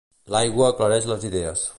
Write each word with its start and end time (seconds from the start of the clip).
L'aigua 0.35 0.69
aclareix 0.69 1.07
les 1.11 1.29
idees 1.33 1.67